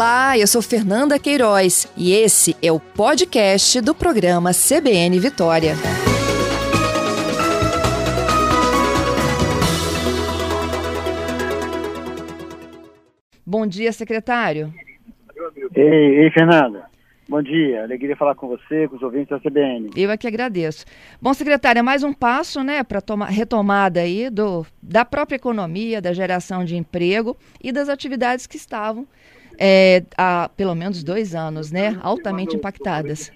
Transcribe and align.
Olá, 0.00 0.38
eu 0.38 0.46
sou 0.46 0.62
Fernanda 0.62 1.18
Queiroz 1.18 1.86
e 1.94 2.14
esse 2.14 2.56
é 2.62 2.72
o 2.72 2.80
podcast 2.80 3.82
do 3.82 3.94
programa 3.94 4.50
CBN 4.50 5.20
Vitória. 5.20 5.74
Bom 13.44 13.66
dia, 13.66 13.92
secretário. 13.92 14.72
Ei, 15.76 16.22
ei, 16.22 16.30
Fernanda. 16.30 16.88
Bom 17.28 17.42
dia, 17.42 17.82
alegria 17.82 18.16
falar 18.16 18.34
com 18.34 18.48
você, 18.48 18.88
com 18.88 18.96
os 18.96 19.02
ouvintes 19.02 19.28
da 19.28 19.38
CBN. 19.38 19.90
Eu 19.94 20.10
é 20.10 20.16
que 20.16 20.26
agradeço. 20.26 20.86
Bom, 21.20 21.34
secretário, 21.34 21.80
é 21.80 21.82
mais 21.82 22.02
um 22.02 22.14
passo 22.14 22.64
né, 22.64 22.82
para 22.82 23.02
retomada 23.28 24.00
aí 24.00 24.30
do, 24.30 24.64
da 24.82 25.04
própria 25.04 25.36
economia, 25.36 26.00
da 26.00 26.14
geração 26.14 26.64
de 26.64 26.74
emprego 26.74 27.36
e 27.62 27.70
das 27.70 27.90
atividades 27.90 28.46
que 28.46 28.56
estavam 28.56 29.06
é, 29.60 30.02
há 30.16 30.48
pelo 30.56 30.74
menos 30.74 31.04
dois 31.04 31.34
anos, 31.34 31.70
né, 31.70 31.98
altamente 32.02 32.56
impactadas. 32.56 33.30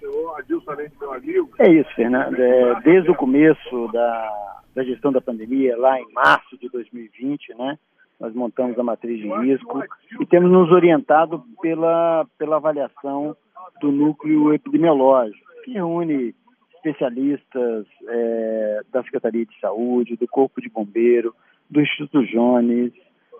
É 1.58 1.70
isso, 1.70 1.90
Fernanda. 1.94 2.36
É, 2.38 2.80
desde 2.80 3.10
o 3.10 3.14
começo 3.14 3.88
da, 3.92 4.60
da 4.74 4.82
gestão 4.82 5.12
da 5.12 5.20
pandemia, 5.20 5.76
lá 5.76 6.00
em 6.00 6.10
março 6.12 6.56
de 6.58 6.68
2020, 6.70 7.54
né, 7.58 7.78
nós 8.18 8.34
montamos 8.34 8.78
a 8.78 8.82
matriz 8.82 9.20
de 9.20 9.28
risco 9.28 9.82
e 10.18 10.24
temos 10.24 10.50
nos 10.50 10.70
orientado 10.70 11.44
pela, 11.60 12.26
pela 12.38 12.56
avaliação 12.56 13.36
do 13.80 13.92
núcleo 13.92 14.54
epidemiológico, 14.54 15.44
que 15.64 15.72
reúne 15.72 16.34
especialistas 16.76 17.86
é, 18.08 18.80
da 18.92 19.02
Secretaria 19.02 19.44
de 19.44 19.60
Saúde, 19.60 20.16
do 20.16 20.28
Corpo 20.28 20.60
de 20.60 20.68
Bombeiro, 20.68 21.34
do 21.68 21.80
Instituto 21.80 22.24
Jones, 22.26 22.92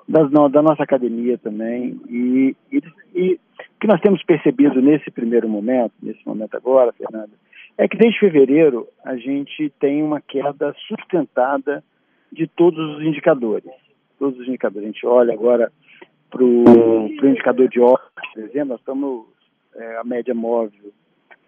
das, 0.09 0.31
da 0.31 0.63
nossa 0.63 0.83
academia 0.83 1.39
também. 1.39 2.01
E, 2.09 2.57
e, 2.71 2.83
e 3.15 3.35
o 3.35 3.81
que 3.81 3.87
nós 3.87 4.01
temos 4.01 4.23
percebido 4.25 4.81
nesse 4.81 5.11
primeiro 5.11 5.49
momento, 5.49 5.93
nesse 6.03 6.27
momento 6.27 6.57
agora, 6.57 6.93
Fernanda, 6.93 7.33
é 7.77 7.89
que 7.89 7.97
desde 7.97 8.21
fevereiro 8.21 8.87
a 9.05 9.17
gente 9.17 9.71
tem 9.81 10.03
uma 10.03 10.21
queda 10.21 10.75
sustentada 10.87 11.83
de 12.33 12.47
todos 12.47 12.97
os 12.97 13.03
indicadores. 13.03 13.71
Todos 14.19 14.39
os 14.39 14.49
indicadores. 14.49 14.89
A 14.89 14.93
gente 14.93 15.07
olha 15.07 15.33
agora 15.33 15.73
para 16.31 16.45
o 16.45 17.07
indicador 17.23 17.69
de 17.69 17.81
óbito, 17.81 18.11
por 18.33 18.43
exemplo, 18.43 18.69
nós 18.71 18.81
estamos 18.81 19.27
é, 19.77 19.97
a 19.99 20.05
média 20.05 20.35
móvel 20.35 20.93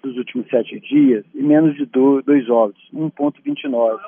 dos 0.03 0.17
últimos 0.17 0.49
sete 0.49 0.79
dias 0.79 1.25
e 1.35 1.43
menos 1.43 1.77
de 1.77 1.85
do, 1.87 2.23
dois 2.23 2.49
óbitos, 2.49 2.89
1,29. 2.95 3.99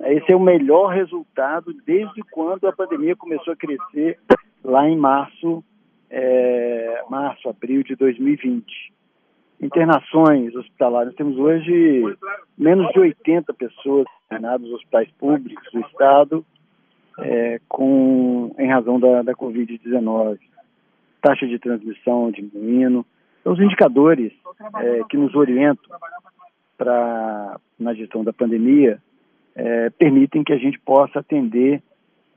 Esse 0.00 0.32
é 0.32 0.36
o 0.36 0.40
melhor 0.40 0.88
resultado 0.88 1.72
desde 1.86 2.22
quando 2.30 2.66
a 2.66 2.72
pandemia 2.72 3.16
começou 3.16 3.52
a 3.52 3.56
crescer 3.56 4.18
lá 4.62 4.88
em 4.88 4.96
março, 4.96 5.64
é, 6.10 7.02
março, 7.08 7.48
abril 7.48 7.82
de 7.82 7.96
2020. 7.96 8.92
Internações 9.60 10.54
hospitalares, 10.54 11.14
temos 11.14 11.38
hoje 11.38 12.02
menos 12.58 12.92
de 12.92 13.00
80 13.00 13.54
pessoas 13.54 14.06
internadas 14.26 14.60
nos 14.62 14.72
hospitais 14.74 15.10
públicos 15.12 15.66
do 15.72 15.80
Estado 15.80 16.44
é, 17.18 17.58
com, 17.66 18.54
em 18.58 18.68
razão 18.68 19.00
da, 19.00 19.22
da 19.22 19.32
Covid-19. 19.32 20.38
Taxa 21.22 21.46
de 21.46 21.58
transmissão 21.58 22.30
diminuindo. 22.30 23.04
Então, 23.40 23.54
os 23.54 23.60
indicadores 23.60 24.32
é, 24.76 25.00
que 25.08 25.16
nos 25.16 25.34
orientam 25.34 25.96
para 26.76 27.58
na 27.78 27.94
gestão 27.94 28.22
da 28.22 28.32
pandemia 28.32 29.00
é, 29.56 29.90
permitem 29.90 30.44
que 30.44 30.52
a 30.52 30.58
gente 30.58 30.78
possa 30.80 31.20
atender 31.20 31.82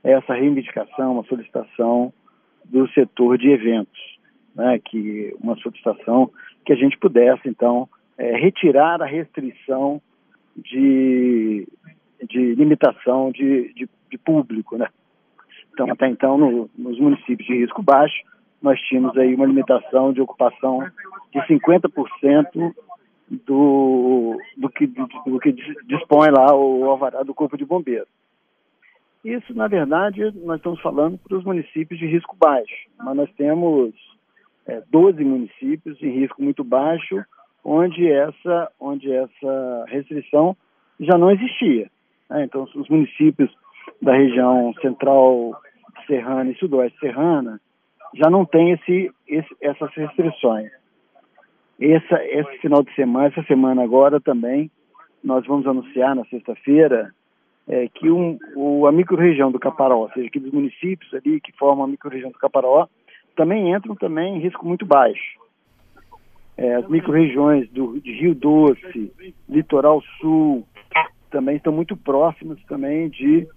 essa 0.02 0.34
reivindicação, 0.34 1.12
uma 1.12 1.24
solicitação 1.24 2.12
do 2.64 2.88
setor 2.92 3.36
de 3.36 3.50
eventos, 3.50 4.18
né, 4.54 4.80
que 4.82 5.34
uma 5.40 5.54
solicitação 5.56 6.30
que 6.64 6.72
a 6.72 6.76
gente 6.76 6.98
pudesse 6.98 7.48
então 7.48 7.88
é, 8.16 8.36
retirar 8.36 9.02
a 9.02 9.06
restrição 9.06 10.00
de, 10.56 11.68
de 12.28 12.54
limitação 12.54 13.30
de, 13.30 13.72
de, 13.74 13.88
de 14.10 14.18
público, 14.18 14.76
né? 14.76 14.88
Então 15.72 15.90
até 15.90 16.08
então 16.08 16.36
no, 16.36 16.70
nos 16.76 16.98
municípios 16.98 17.46
de 17.46 17.54
risco 17.54 17.82
baixo 17.82 18.22
nós 18.60 18.78
tínhamos 18.80 19.16
aí 19.16 19.34
uma 19.34 19.46
limitação 19.46 20.12
de 20.12 20.20
ocupação 20.20 20.80
de 21.32 21.40
50% 21.40 22.74
do, 23.30 24.36
do, 24.56 24.68
que, 24.68 24.86
do, 24.86 25.38
que 25.40 25.52
dispõe 25.86 26.30
lá 26.30 26.54
o 26.54 26.84
alvará 26.90 27.22
do 27.22 27.34
Corpo 27.34 27.56
de 27.56 27.64
Bombeiros. 27.64 28.08
Isso, 29.24 29.54
na 29.54 29.68
verdade, 29.68 30.32
nós 30.44 30.56
estamos 30.56 30.80
falando 30.80 31.18
para 31.18 31.36
os 31.36 31.44
municípios 31.44 32.00
de 32.00 32.06
risco 32.06 32.36
baixo, 32.38 32.88
mas 32.98 33.16
nós 33.16 33.30
temos 33.34 33.94
é, 34.66 34.82
12 34.90 35.22
municípios 35.22 36.02
em 36.02 36.10
risco 36.10 36.42
muito 36.42 36.64
baixo, 36.64 37.22
onde 37.62 38.10
essa, 38.10 38.72
onde 38.80 39.12
essa 39.12 39.84
restrição 39.88 40.56
já 40.98 41.18
não 41.18 41.30
existia. 41.30 41.90
Né? 42.28 42.44
Então, 42.44 42.66
os 42.74 42.88
municípios 42.88 43.54
da 44.00 44.14
região 44.14 44.72
central 44.80 45.60
serrana 46.06 46.50
e 46.50 46.56
sudoeste 46.56 46.98
serrana, 46.98 47.60
já 48.14 48.28
não 48.28 48.44
tem 48.44 48.72
esse, 48.72 49.12
esse, 49.28 49.56
essas 49.60 49.92
restrições. 49.94 50.70
Essa, 51.80 52.22
esse 52.24 52.58
final 52.58 52.82
de 52.82 52.94
semana, 52.94 53.28
essa 53.28 53.42
semana 53.44 53.82
agora 53.82 54.20
também, 54.20 54.70
nós 55.24 55.46
vamos 55.46 55.66
anunciar 55.66 56.14
na 56.14 56.24
sexta-feira 56.26 57.10
é, 57.66 57.88
que 57.88 58.10
um, 58.10 58.38
o, 58.54 58.86
a 58.86 58.92
microrregião 58.92 59.50
do 59.50 59.58
Caparaó, 59.58 60.02
ou 60.02 60.10
seja, 60.10 60.26
aqueles 60.26 60.52
municípios 60.52 61.12
ali 61.14 61.40
que 61.40 61.52
formam 61.52 61.84
a 61.84 61.88
microrregião 61.88 62.30
do 62.30 62.38
Caparaó, 62.38 62.86
também 63.34 63.74
entram 63.74 63.94
também 63.94 64.36
em 64.36 64.40
risco 64.40 64.66
muito 64.66 64.84
baixo. 64.84 65.40
É, 66.56 66.74
as 66.74 66.88
microrregiões 66.88 67.70
do, 67.70 67.98
de 68.00 68.12
Rio 68.12 68.34
Doce, 68.34 69.10
Litoral 69.48 70.02
Sul, 70.20 70.66
também 71.30 71.56
estão 71.56 71.72
muito 71.72 71.96
próximas 71.96 72.58
também 72.64 73.08
de, 73.08 73.48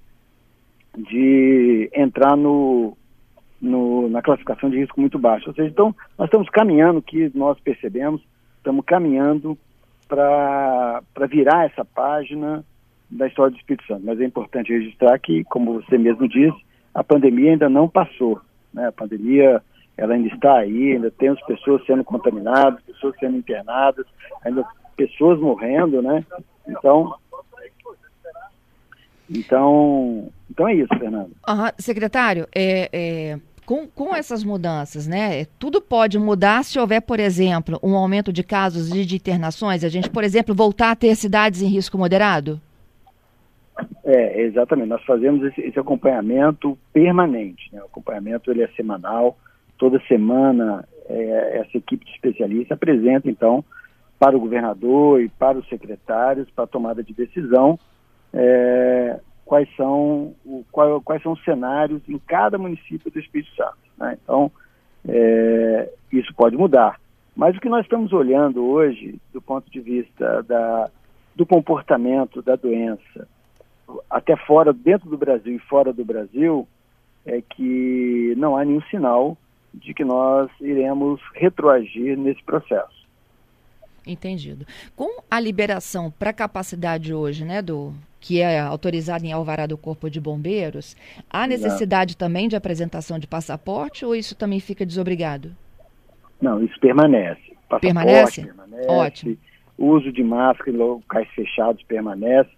de 0.95 1.89
entrar 1.93 2.37
no, 2.37 2.95
no, 3.61 3.92
na 4.13 4.21
classificação 4.21 4.69
de 4.69 4.77
risco 4.77 5.01
muito 5.01 5.17
baixo. 5.17 5.49
Ou 5.49 5.55
seja, 5.55 5.69
então, 5.69 5.93
nós 6.17 6.27
estamos 6.27 6.47
caminhando, 6.49 7.01
que 7.01 7.31
nós 7.35 7.59
percebemos, 7.59 8.21
estamos 8.57 8.85
caminhando 8.85 9.57
para 10.07 11.01
virar 11.29 11.65
essa 11.65 11.83
página 11.83 12.63
da 13.09 13.27
história 13.27 13.51
do 13.51 13.57
Espírito 13.57 13.85
Santo. 13.87 14.05
Mas 14.05 14.21
é 14.21 14.25
importante 14.25 14.71
registrar 14.71 15.17
que, 15.19 15.43
como 15.45 15.81
você 15.81 15.97
mesmo 15.97 16.27
disse, 16.29 16.57
a 16.93 17.03
pandemia 17.03 17.51
ainda 17.51 17.67
não 17.67 17.89
passou. 17.89 18.39
Né? 18.71 18.87
A 18.87 18.91
pandemia 18.91 19.61
ela 19.97 20.13
ainda 20.13 20.27
está 20.27 20.57
aí, 20.57 20.93
ainda 20.93 21.11
temos 21.11 21.41
pessoas 21.43 21.83
sendo 21.85 22.03
contaminadas, 22.03 22.81
pessoas 22.83 23.15
sendo 23.19 23.37
internadas, 23.37 24.05
ainda 24.43 24.63
pessoas 24.95 25.39
morrendo, 25.39 26.01
né? 26.01 26.25
Então, 26.67 27.15
então, 29.29 30.31
então 30.49 30.67
é 30.67 30.75
isso, 30.75 30.95
Fernando. 30.97 31.31
Uhum. 31.47 31.69
Secretário, 31.77 32.47
é, 32.53 32.89
é, 32.91 33.39
com, 33.65 33.87
com 33.87 34.15
essas 34.15 34.43
mudanças, 34.43 35.07
né? 35.07 35.45
Tudo 35.57 35.81
pode 35.81 36.17
mudar 36.19 36.63
se 36.63 36.79
houver, 36.79 37.01
por 37.01 37.19
exemplo, 37.19 37.79
um 37.81 37.95
aumento 37.95 38.31
de 38.31 38.43
casos 38.43 38.93
e 38.93 39.05
de 39.05 39.15
internações. 39.15 39.83
A 39.83 39.89
gente, 39.89 40.09
por 40.09 40.23
exemplo, 40.23 40.53
voltar 40.53 40.91
a 40.91 40.95
ter 40.95 41.15
cidades 41.15 41.61
em 41.61 41.67
risco 41.67 41.97
moderado? 41.97 42.59
É, 44.03 44.41
exatamente. 44.41 44.89
Nós 44.89 45.03
fazemos 45.03 45.43
esse, 45.43 45.61
esse 45.61 45.79
acompanhamento 45.79 46.77
permanente. 46.91 47.69
Né? 47.73 47.81
O 47.81 47.85
acompanhamento 47.85 48.51
ele 48.51 48.61
é 48.61 48.67
semanal. 48.69 49.37
Toda 49.77 49.99
semana 50.07 50.87
é, 51.07 51.59
essa 51.59 51.77
equipe 51.77 52.05
de 52.05 52.11
especialistas 52.11 52.71
apresenta, 52.71 53.29
então, 53.29 53.63
para 54.19 54.37
o 54.37 54.39
governador 54.39 55.21
e 55.21 55.29
para 55.29 55.57
os 55.57 55.67
secretários, 55.67 56.49
para 56.51 56.65
a 56.65 56.67
tomada 56.67 57.03
de 57.03 57.13
decisão, 57.13 57.77
é, 58.33 59.19
quais 59.45 59.67
são, 59.75 60.33
o, 60.45 60.65
qual, 60.71 61.01
quais 61.01 61.21
são 61.21 61.33
os 61.33 61.43
cenários 61.43 62.01
em 62.07 62.17
cada 62.17 62.57
município 62.57 63.11
do 63.11 63.19
Espírito 63.19 63.53
Santo. 63.55 63.77
Né? 63.97 64.17
Então, 64.21 64.51
é, 65.07 65.89
isso 66.11 66.33
pode 66.33 66.55
mudar. 66.55 66.99
Mas 67.35 67.55
o 67.55 67.59
que 67.59 67.69
nós 67.69 67.83
estamos 67.83 68.13
olhando 68.13 68.63
hoje, 68.63 69.19
do 69.33 69.41
ponto 69.41 69.69
de 69.69 69.79
vista 69.79 70.43
da, 70.43 70.89
do 71.35 71.45
comportamento 71.45 72.41
da 72.41 72.55
doença, 72.55 73.27
até 74.09 74.35
fora, 74.35 74.71
dentro 74.71 75.09
do 75.09 75.17
Brasil 75.17 75.55
e 75.55 75.59
fora 75.59 75.91
do 75.91 76.05
Brasil, 76.05 76.67
é 77.25 77.41
que 77.41 78.33
não 78.37 78.55
há 78.55 78.63
nenhum 78.63 78.81
sinal 78.83 79.37
de 79.73 79.93
que 79.93 80.03
nós 80.03 80.49
iremos 80.61 81.19
retroagir 81.33 82.17
nesse 82.17 82.43
processo. 82.43 83.03
Entendido. 84.05 84.65
Com 84.95 85.21
a 85.31 85.39
liberação 85.39 86.11
para 86.11 86.33
capacidade 86.33 87.13
hoje, 87.13 87.45
né, 87.45 87.61
do 87.61 87.93
que 88.23 88.39
é 88.39 88.57
autorizada 88.57 89.25
em 89.25 89.33
alvará 89.33 89.65
do 89.65 89.77
Corpo 89.77 90.09
de 90.09 90.17
Bombeiros, 90.21 90.95
há 91.29 91.45
necessidade 91.45 92.15
também 92.15 92.47
de 92.47 92.55
apresentação 92.55 93.19
de 93.19 93.27
passaporte 93.27 94.05
ou 94.05 94.15
isso 94.15 94.33
também 94.33 94.61
fica 94.61 94.85
desobrigado? 94.85 95.51
Não, 96.41 96.63
isso 96.63 96.79
permanece. 96.79 97.41
Passaporte 97.67 97.81
permanece? 97.81 98.43
permanece 98.45 98.89
Ótimo. 98.89 99.37
O 99.77 99.87
uso 99.87 100.09
de 100.09 100.23
máscara 100.23 100.71
em 100.71 100.77
locais 100.77 101.27
fechados 101.35 101.83
permanece, 101.83 102.49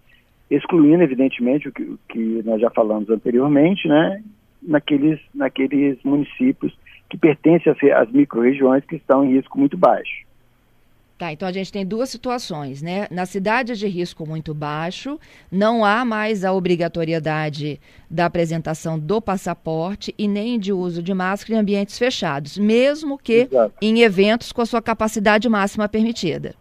excluindo, 0.48 1.02
evidentemente, 1.02 1.68
o 1.68 1.72
que, 1.72 1.82
o 1.82 1.98
que 2.08 2.42
nós 2.44 2.60
já 2.60 2.70
falamos 2.70 3.10
anteriormente, 3.10 3.88
né? 3.88 4.22
Naqueles, 4.62 5.18
naqueles 5.34 5.98
municípios 6.04 6.78
que 7.10 7.18
pertence 7.18 7.68
às, 7.68 7.76
às 7.96 8.12
micro-regiões 8.12 8.84
que 8.84 8.94
estão 8.94 9.24
em 9.24 9.34
risco 9.34 9.58
muito 9.58 9.76
baixo. 9.76 10.25
Tá, 11.18 11.32
então 11.32 11.48
a 11.48 11.52
gente 11.52 11.72
tem 11.72 11.86
duas 11.86 12.10
situações, 12.10 12.82
né? 12.82 13.06
Na 13.10 13.24
cidade 13.24 13.74
de 13.74 13.88
risco 13.88 14.26
muito 14.28 14.52
baixo, 14.52 15.18
não 15.50 15.82
há 15.82 16.04
mais 16.04 16.44
a 16.44 16.52
obrigatoriedade 16.52 17.80
da 18.10 18.26
apresentação 18.26 18.98
do 18.98 19.18
passaporte 19.18 20.14
e 20.18 20.28
nem 20.28 20.58
de 20.58 20.74
uso 20.74 21.02
de 21.02 21.14
máscara 21.14 21.54
em 21.54 21.60
ambientes 21.60 21.96
fechados, 21.98 22.58
mesmo 22.58 23.16
que 23.16 23.48
Exato. 23.50 23.74
em 23.80 24.00
eventos 24.02 24.52
com 24.52 24.60
a 24.60 24.66
sua 24.66 24.82
capacidade 24.82 25.48
máxima 25.48 25.88
permitida. 25.88 26.54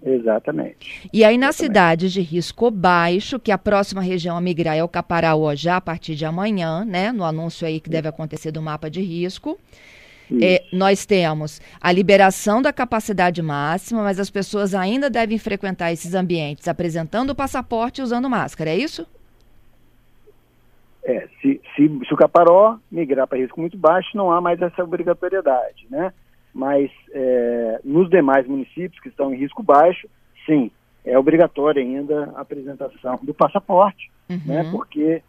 Exatamente. 0.00 1.10
E 1.12 1.24
aí, 1.24 1.36
nas 1.36 1.56
cidades 1.56 2.12
de 2.12 2.20
risco 2.20 2.70
baixo, 2.70 3.40
que 3.40 3.50
a 3.50 3.58
próxima 3.58 4.00
região 4.00 4.36
a 4.36 4.40
migrar 4.40 4.76
é 4.76 4.84
o 4.84 4.88
Caparaó 4.88 5.54
já 5.56 5.76
a 5.76 5.80
partir 5.80 6.14
de 6.14 6.24
amanhã, 6.24 6.84
né? 6.84 7.10
No 7.10 7.24
anúncio 7.24 7.66
aí 7.66 7.80
que 7.80 7.90
deve 7.90 8.08
acontecer 8.08 8.52
do 8.52 8.62
mapa 8.62 8.88
de 8.88 9.02
risco. 9.02 9.58
É, 10.42 10.64
nós 10.72 11.04
temos 11.04 11.60
a 11.80 11.90
liberação 11.90 12.62
da 12.62 12.72
capacidade 12.72 13.42
máxima, 13.42 14.02
mas 14.02 14.20
as 14.20 14.30
pessoas 14.30 14.74
ainda 14.74 15.10
devem 15.10 15.38
frequentar 15.38 15.92
esses 15.92 16.14
ambientes 16.14 16.68
apresentando 16.68 17.30
o 17.30 17.34
passaporte 17.34 18.00
e 18.00 18.04
usando 18.04 18.30
máscara, 18.30 18.70
é 18.70 18.76
isso? 18.76 19.06
É, 21.02 21.26
se, 21.40 21.60
se, 21.74 22.00
se 22.06 22.14
o 22.14 22.16
Caparó 22.16 22.78
migrar 22.90 23.26
para 23.26 23.38
risco 23.38 23.60
muito 23.60 23.76
baixo, 23.76 24.16
não 24.16 24.30
há 24.30 24.40
mais 24.40 24.60
essa 24.60 24.84
obrigatoriedade, 24.84 25.86
né? 25.90 26.12
Mas 26.52 26.90
é, 27.12 27.80
nos 27.84 28.10
demais 28.10 28.46
municípios 28.46 29.00
que 29.00 29.08
estão 29.08 29.32
em 29.32 29.38
risco 29.38 29.62
baixo, 29.62 30.08
sim, 30.44 30.70
é 31.04 31.18
obrigatória 31.18 31.82
ainda 31.82 32.32
a 32.36 32.42
apresentação 32.42 33.18
do 33.22 33.32
passaporte, 33.32 34.10
uhum. 34.28 34.40
né? 34.44 34.68
Porque 34.70 35.22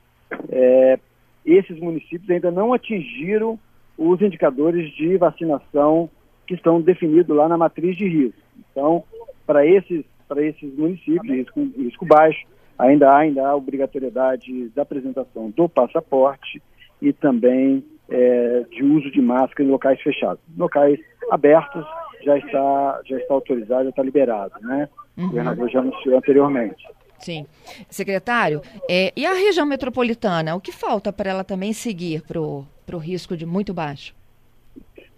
é, 0.50 1.00
esses 1.46 1.80
municípios 1.80 2.30
ainda 2.30 2.52
não 2.52 2.74
atingiram 2.74 3.58
os 3.98 4.22
indicadores 4.22 4.92
de 4.96 5.18
vacinação 5.18 6.10
que 6.48 6.54
estão 6.56 6.82
definidos 6.82 7.36
lá 7.36 7.48
na 7.48 7.58
matriz 7.58 7.96
de 7.96 8.08
risco. 8.08 8.42
Então, 8.72 9.04
para 9.46 9.66
esses, 9.66 10.04
esses 10.38 10.78
municípios 10.78 11.22
de 11.24 11.36
risco, 11.36 11.60
risco 11.78 12.06
baixo, 12.06 12.46
ainda 12.78 13.10
há, 13.10 13.18
ainda 13.20 13.48
há 13.48 13.56
obrigatoriedade 13.56 14.70
da 14.70 14.82
apresentação 14.82 15.50
do 15.52 15.70
passaporte 15.70 16.62
e 17.02 17.14
também 17.14 17.84
é, 18.10 18.66
de 18.70 18.84
uso 18.84 19.10
de 19.12 19.22
máscara 19.22 19.64
em 19.64 19.72
locais 19.72 20.02
fechados. 20.02 20.42
Locais 20.58 21.00
abertos 21.30 21.86
já 22.24 22.38
está, 22.38 23.02
já 23.06 23.18
está 23.18 23.34
autorizado, 23.34 23.84
já 23.86 23.90
está 23.90 24.04
liberado, 24.04 24.54
né? 24.62 24.90
Uhum. 25.18 25.26
O 25.26 25.28
governador 25.30 25.70
já 25.70 25.80
anunciou 25.80 26.18
anteriormente. 26.18 26.84
Sim. 27.22 27.46
Secretário, 27.90 28.62
é, 28.90 29.12
e 29.16 29.26
a 29.26 29.34
região 29.34 29.66
metropolitana, 29.66 30.56
o 30.56 30.62
que 30.62 30.72
falta 30.72 31.12
para 31.14 31.30
ela 31.30 31.44
também 31.44 31.74
seguir 31.74 32.22
para 32.22 32.40
o 32.40 33.00
risco 33.00 33.38
de 33.38 33.46
muito 33.46 33.74
baixo? 33.74 34.14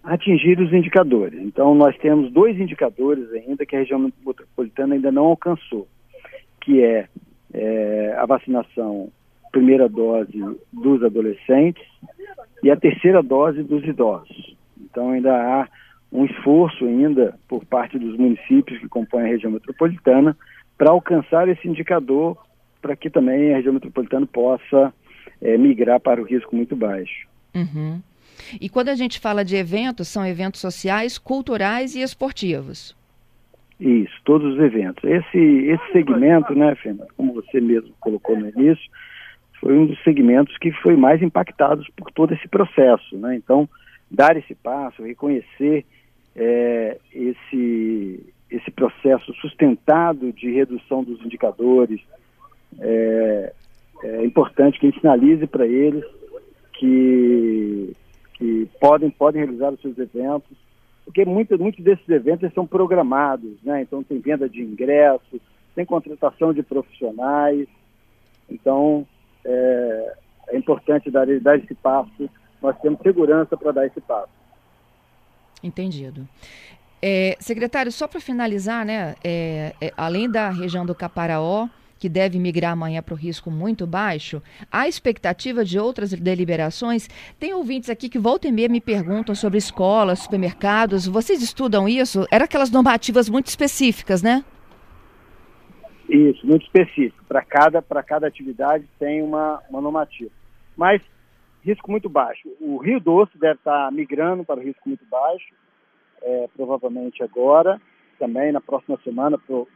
Atingir 0.04 0.60
os 0.60 0.74
indicadores. 0.74 1.40
Então, 1.42 1.74
nós 1.74 1.98
temos 1.98 2.32
dois 2.32 2.60
indicadores 2.60 3.32
ainda 3.32 3.66
que 3.66 3.76
a 3.76 3.80
região 3.80 4.12
metropolitana 4.26 4.96
ainda 4.96 5.12
não 5.12 5.26
alcançou, 5.26 5.88
que 6.62 6.84
é, 6.84 7.08
é 7.54 8.16
a 8.18 8.26
vacinação 8.26 9.10
primeira 9.52 9.88
dose 9.88 10.34
dos 10.74 11.04
adolescentes 11.04 11.84
e 12.64 12.72
a 12.72 12.76
terceira 12.76 13.22
dose 13.22 13.62
dos 13.62 13.84
idosos. 13.86 14.58
Então, 14.82 15.12
ainda 15.12 15.32
há 15.32 15.68
um 16.12 16.26
esforço 16.26 16.86
ainda 16.86 17.36
por 17.48 17.64
parte 17.66 17.98
dos 17.98 18.18
municípios 18.18 18.80
que 18.80 18.88
compõem 18.88 19.24
a 19.24 19.28
região 19.28 19.52
metropolitana 19.52 20.36
para 20.78 20.92
alcançar 20.92 21.48
esse 21.48 21.68
indicador 21.68 22.38
para 22.82 22.96
que 22.96 23.10
também 23.10 23.54
a 23.54 23.58
região 23.58 23.74
metropolitana 23.74 24.26
possa 24.26 24.94
é, 25.42 25.58
migrar 25.58 26.00
para 26.00 26.22
o 26.22 26.26
risco 26.26 26.56
muito 26.56 26.76
baixo. 26.76 27.28
Uhum. 27.56 28.02
E 28.60 28.68
quando 28.68 28.90
a 28.90 28.96
gente 28.96 29.20
fala 29.20 29.46
de 29.46 29.56
eventos, 29.56 30.08
são 30.08 30.26
eventos 30.26 30.60
sociais, 30.60 31.18
culturais 31.18 31.96
e 31.96 32.02
esportivos. 32.02 32.96
Isso, 33.80 34.14
todos 34.24 34.54
os 34.54 34.60
eventos. 34.60 35.04
Esse, 35.04 35.38
esse 35.38 35.92
segmento, 35.92 36.54
né, 36.54 36.76
Fernanda, 36.76 37.08
como 37.16 37.34
você 37.34 37.60
mesmo 37.60 37.94
colocou 38.00 38.38
no 38.38 38.50
início, 38.50 38.90
foi 39.60 39.78
um 39.78 39.86
dos 39.86 40.02
segmentos 40.04 40.58
que 40.58 40.72
foi 40.72 40.96
mais 40.96 41.22
impactados 41.22 41.88
por 41.96 42.12
todo 42.12 42.34
esse 42.34 42.48
processo. 42.48 43.18
Né? 43.18 43.36
Então, 43.36 43.68
dar 44.12 44.38
esse 44.38 44.54
passo, 44.56 45.04
reconhecer 45.04 45.86
é, 46.36 46.98
esse, 47.14 48.33
esse 48.56 48.70
processo 48.70 49.34
sustentado 49.36 50.32
de 50.32 50.52
redução 50.52 51.04
dos 51.04 51.20
indicadores, 51.26 52.00
é, 52.80 53.54
é 54.04 54.26
importante 54.26 54.80
que 54.80 54.86
a 54.86 54.90
gente 54.90 55.02
sinalize 55.02 55.48
para 55.48 55.66
eles 55.66 56.06
que, 56.74 57.96
que 58.36 58.70
podem, 58.80 59.10
podem 59.10 59.44
realizar 59.44 59.74
os 59.74 59.82
seus 59.82 59.98
eventos, 59.98 60.56
porque 61.04 61.26
muitos, 61.26 61.60
muitos 61.60 61.84
desses 61.84 62.08
eventos 62.08 62.54
são 62.54 62.68
programados, 62.68 63.52
né? 63.64 63.82
então 63.82 64.04
tem 64.04 64.20
venda 64.20 64.48
de 64.48 64.62
ingressos, 64.62 65.42
tem 65.74 65.86
contratação 65.86 66.54
de 66.54 66.62
profissionais, 66.62 67.68
então 68.48 69.08
é, 69.44 70.14
é 70.50 70.58
importante 70.58 71.10
dar, 71.10 71.26
dar 71.40 71.58
esse 71.58 71.74
passo, 71.74 72.30
nós 72.62 72.80
temos 72.82 73.02
segurança 73.02 73.58
para 73.58 73.72
dar 73.72 73.88
esse 73.88 74.00
passo. 74.00 74.32
Entendido. 75.64 76.28
É, 77.06 77.36
secretário, 77.38 77.92
só 77.92 78.08
para 78.08 78.22
finalizar, 78.22 78.86
né, 78.86 79.14
é, 79.22 79.76
é, 79.82 79.92
além 79.98 80.32
da 80.32 80.50
região 80.50 80.86
do 80.86 80.96
Caparaó, 80.96 81.68
que 82.00 82.08
deve 82.08 82.40
migrar 82.40 82.72
amanhã 82.72 83.04
para 83.04 83.14
o 83.14 83.18
risco 83.18 83.52
muito 83.52 83.86
baixo, 83.86 84.42
há 84.72 84.88
expectativa 84.88 85.66
de 85.66 85.78
outras 85.78 86.14
deliberações? 86.14 87.10
Tem 87.38 87.54
ouvintes 87.54 87.90
aqui 87.90 88.08
que 88.08 88.18
volta 88.18 88.48
e 88.48 88.54
meia 88.54 88.70
me 88.70 88.80
perguntam 88.80 89.36
sobre 89.36 89.58
escolas, 89.58 90.20
supermercados. 90.20 91.06
Vocês 91.06 91.42
estudam 91.42 91.90
isso? 91.90 92.26
Eram 92.32 92.46
aquelas 92.46 92.72
normativas 92.72 93.28
muito 93.28 93.48
específicas, 93.48 94.24
né? 94.24 94.42
Isso, 96.08 96.48
muito 96.48 96.64
específico. 96.64 97.22
Para 97.26 97.42
cada, 97.42 97.82
cada 97.82 98.28
atividade 98.28 98.86
tem 98.98 99.22
uma, 99.22 99.62
uma 99.70 99.82
normativa. 99.82 100.32
Mas 100.78 101.02
risco 101.66 101.92
muito 101.92 102.08
baixo. 102.08 102.48
O 102.62 102.78
Rio 102.78 103.02
Doce 103.02 103.38
deve 103.38 103.56
estar 103.56 103.92
migrando 103.92 104.46
para 104.46 104.62
o 104.62 104.64
risco 104.64 104.88
muito 104.88 105.04
baixo, 105.12 105.54
é, 106.24 106.50
provavelmente 106.56 107.22
agora, 107.22 107.80
também 108.18 108.52
na 108.52 108.62
próxima 108.62 108.98
semana, 109.04 109.38
pro, 109.38 109.68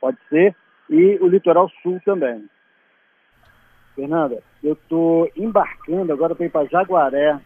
pode 0.00 0.18
ser, 0.28 0.54
e 0.88 1.18
o 1.20 1.28
litoral 1.28 1.70
sul 1.82 2.00
também. 2.04 2.44
Fernanda, 3.94 4.42
eu 4.62 4.72
estou 4.72 5.30
embarcando 5.36 6.12
agora 6.12 6.34
para 6.34 6.46
ir 6.46 6.50
para 6.50 6.68
Jaguaré. 6.68 7.38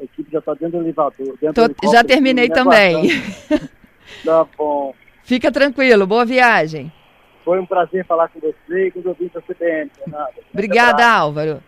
A 0.00 0.04
equipe 0.04 0.30
já 0.30 0.38
está 0.38 0.54
dentro 0.54 0.78
do 0.78 0.84
elevador. 0.84 1.36
Dentro 1.40 1.74
Tô, 1.74 1.92
já 1.92 2.02
terminei 2.02 2.48
também. 2.48 3.08
tá 4.24 4.46
bom. 4.56 4.94
Fica 5.22 5.50
tranquilo, 5.52 6.06
boa 6.06 6.24
viagem. 6.24 6.92
Foi 7.44 7.58
um 7.58 7.66
prazer 7.66 8.04
falar 8.06 8.28
com 8.28 8.40
você 8.40 8.86
e 8.86 8.90
com 8.90 9.00
os 9.00 9.06
ouvintes 9.06 9.34
da 9.34 9.42
CBN, 9.42 9.90
Fernanda. 9.90 10.32
Obrigada, 10.52 11.06
Álvaro. 11.06 11.62